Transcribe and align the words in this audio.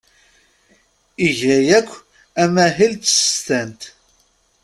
Iga 1.27 1.57
yakk 1.69 1.89
amahil 2.43 2.93
d 2.97 3.03
tsestant. 3.05 3.81